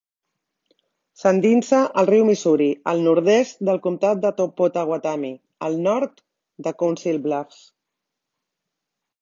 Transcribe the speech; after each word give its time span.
S'endinsa 1.23 1.81
al 2.01 2.07
riu 2.11 2.25
Missouri 2.29 2.69
al 2.93 3.03
nord-oest 3.07 3.61
del 3.69 3.79
comtat 3.85 4.23
de 4.25 4.47
Pottawattamie, 4.63 5.37
al 5.69 5.79
nord 5.89 6.27
de 6.69 6.75
Council 6.83 7.21
Bluffs. 7.29 7.63